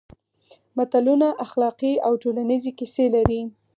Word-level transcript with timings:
متلونه 0.77 1.27
اخلاقي 1.45 1.93
او 2.05 2.13
ټولنیزې 2.23 2.71
کیسې 2.79 3.05
لري 3.15 3.41